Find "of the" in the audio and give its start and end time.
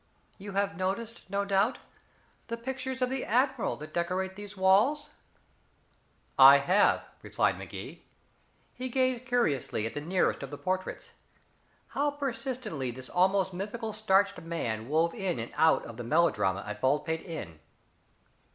3.03-3.23, 10.41-10.57, 15.85-16.03